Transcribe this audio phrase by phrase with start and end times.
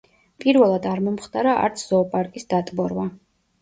[0.45, 3.11] პირველად არ მომხდარა არც ზოოპარკის დატბორვა.